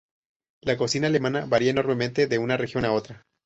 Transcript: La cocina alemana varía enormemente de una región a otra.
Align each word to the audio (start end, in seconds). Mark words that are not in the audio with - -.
La 0.63 0.77
cocina 0.77 1.05
alemana 1.05 1.45
varía 1.45 1.69
enormemente 1.69 2.25
de 2.25 2.39
una 2.39 2.57
región 2.57 2.85
a 2.85 2.91
otra. 2.91 3.27